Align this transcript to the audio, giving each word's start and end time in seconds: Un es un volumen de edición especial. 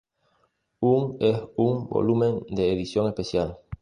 Un 0.93 1.17
es 1.19 1.37
un 1.57 1.87
volumen 1.87 2.43
de 2.49 2.73
edición 2.73 3.07
especial. 3.07 3.59